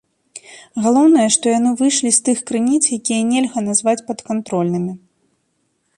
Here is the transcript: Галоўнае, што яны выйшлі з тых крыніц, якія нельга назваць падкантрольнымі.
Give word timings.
Галоўнае, 0.85 1.25
што 1.35 1.45
яны 1.59 1.69
выйшлі 1.83 2.11
з 2.17 2.23
тых 2.29 2.37
крыніц, 2.49 2.81
якія 2.99 3.21
нельга 3.35 3.59
назваць 3.69 3.99
падкантрольнымі. 4.11 4.93